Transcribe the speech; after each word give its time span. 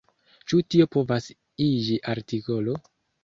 Ĉu 0.51 0.61
tio 0.73 0.87
povas 0.95 1.27
iĝi 1.67 1.99
artikolo? 2.15 2.81